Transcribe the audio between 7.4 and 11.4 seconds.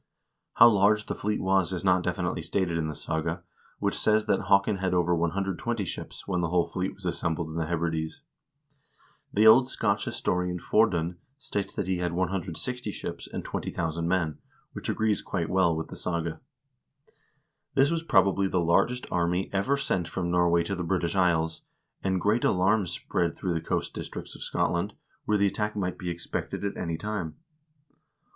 in the Hebrides. The old Scotch historian Fordun